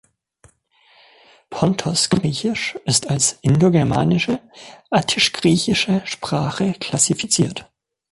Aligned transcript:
Pontosgriechisch 1.51 2.73
ist 2.85 3.07
als 3.11 3.33
indogermanische, 3.43 4.39
attischgriechische 4.89 6.01
Sprache 6.05 6.73
klassifiziert. 6.73 7.71